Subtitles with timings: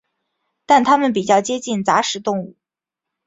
[0.65, 2.55] 但它们比较接近杂食动物。